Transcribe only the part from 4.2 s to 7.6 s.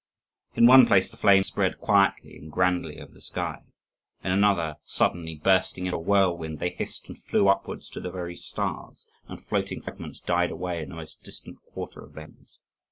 in another, suddenly bursting into a whirlwind, they hissed and flew